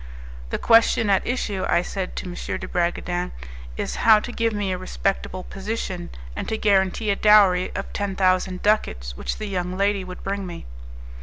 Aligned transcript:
"The 0.49 0.57
question 0.57 1.11
at 1.11 1.27
issue," 1.27 1.63
I 1.69 1.83
said 1.83 2.15
to 2.15 2.25
M. 2.25 2.33
de 2.57 2.67
Bragadin, 2.67 3.33
"is 3.77 3.97
how 3.97 4.19
to 4.21 4.31
give 4.31 4.51
me 4.51 4.71
a 4.71 4.77
respectable 4.79 5.43
position, 5.43 6.09
and 6.35 6.49
to 6.49 6.57
guarantee 6.57 7.11
a 7.11 7.15
dowry 7.15 7.71
of 7.75 7.93
ten 7.93 8.15
thousand 8.15 8.63
ducats 8.63 9.15
which 9.15 9.37
the 9.37 9.45
young 9.45 9.77
lady 9.77 10.03
would 10.03 10.23
bring 10.23 10.47
me." 10.47 10.65